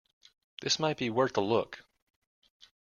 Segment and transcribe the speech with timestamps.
[0.63, 1.85] This might be worth a look.